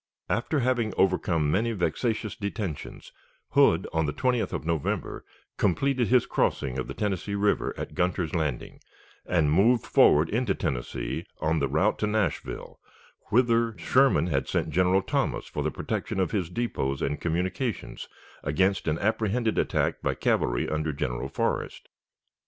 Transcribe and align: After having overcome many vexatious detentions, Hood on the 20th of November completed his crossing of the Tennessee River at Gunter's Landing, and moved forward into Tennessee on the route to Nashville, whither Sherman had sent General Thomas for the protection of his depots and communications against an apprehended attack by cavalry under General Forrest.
After 0.29 0.61
having 0.61 0.95
overcome 0.97 1.51
many 1.51 1.73
vexatious 1.73 2.35
detentions, 2.35 3.11
Hood 3.49 3.85
on 3.93 4.07
the 4.07 4.13
20th 4.13 4.51
of 4.51 4.65
November 4.65 5.23
completed 5.57 6.07
his 6.07 6.25
crossing 6.25 6.79
of 6.79 6.87
the 6.87 6.95
Tennessee 6.95 7.35
River 7.35 7.75
at 7.77 7.93
Gunter's 7.93 8.33
Landing, 8.33 8.79
and 9.27 9.51
moved 9.51 9.85
forward 9.85 10.27
into 10.29 10.55
Tennessee 10.55 11.27
on 11.39 11.59
the 11.59 11.67
route 11.67 11.99
to 11.99 12.07
Nashville, 12.07 12.79
whither 13.29 13.77
Sherman 13.77 14.25
had 14.25 14.47
sent 14.47 14.71
General 14.71 15.03
Thomas 15.03 15.45
for 15.45 15.61
the 15.61 15.69
protection 15.69 16.19
of 16.19 16.31
his 16.31 16.49
depots 16.49 17.03
and 17.03 17.21
communications 17.21 18.07
against 18.43 18.87
an 18.87 18.97
apprehended 18.97 19.59
attack 19.59 20.01
by 20.01 20.15
cavalry 20.15 20.67
under 20.67 20.93
General 20.93 21.29
Forrest. 21.29 21.89